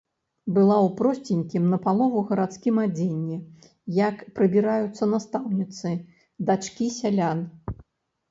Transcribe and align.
Была 0.53 0.75
ў 0.75 0.87
просценькім, 0.99 1.63
напалову 1.73 2.21
гарадскім 2.29 2.75
адзенні, 2.85 3.37
як 3.97 4.15
прыбіраюцца 4.39 5.03
настаўніцы, 5.13 5.91
дачкі 6.51 6.85
сялян. 6.99 7.39